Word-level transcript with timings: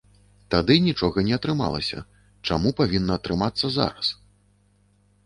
Тады 0.53 0.77
нічога 0.85 1.23
не 1.27 1.33
атрымалася, 1.37 1.99
чаму 2.51 2.71
павінна 2.79 3.19
атрымацца 3.21 3.65
зараз? 3.77 4.07